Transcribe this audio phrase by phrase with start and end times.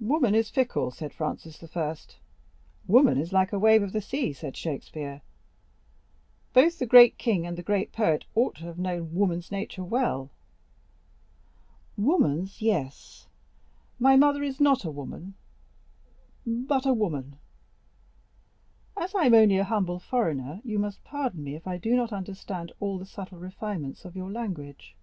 [0.00, 1.96] "'Woman is fickle.' said Francis I.;
[2.86, 5.20] 'woman is like a wave of the sea,' said Shakespeare;
[6.54, 10.30] both the great king and the great poet ought to have known woman's nature well."
[11.98, 13.26] "Woman's, yes;
[13.98, 15.34] my mother is not woman,
[16.46, 17.36] but a woman."
[18.96, 22.10] "As I am only a humble foreigner, you must pardon me if I do not
[22.10, 24.96] understand all the subtle refinements of your language."